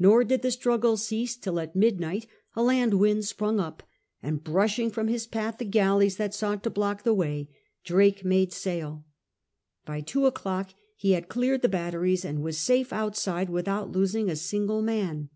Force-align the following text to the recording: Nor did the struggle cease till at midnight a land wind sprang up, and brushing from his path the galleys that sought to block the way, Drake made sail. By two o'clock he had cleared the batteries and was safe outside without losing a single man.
Nor 0.00 0.24
did 0.24 0.42
the 0.42 0.50
struggle 0.50 0.96
cease 0.96 1.36
till 1.36 1.60
at 1.60 1.76
midnight 1.76 2.26
a 2.56 2.62
land 2.64 2.94
wind 2.94 3.24
sprang 3.24 3.60
up, 3.60 3.84
and 4.20 4.42
brushing 4.42 4.90
from 4.90 5.06
his 5.06 5.28
path 5.28 5.58
the 5.58 5.64
galleys 5.64 6.16
that 6.16 6.34
sought 6.34 6.64
to 6.64 6.70
block 6.70 7.04
the 7.04 7.14
way, 7.14 7.48
Drake 7.84 8.24
made 8.24 8.52
sail. 8.52 9.04
By 9.86 10.00
two 10.00 10.26
o'clock 10.26 10.70
he 10.96 11.12
had 11.12 11.28
cleared 11.28 11.62
the 11.62 11.68
batteries 11.68 12.24
and 12.24 12.42
was 12.42 12.58
safe 12.58 12.92
outside 12.92 13.48
without 13.48 13.92
losing 13.92 14.28
a 14.28 14.34
single 14.34 14.82
man. 14.82 15.28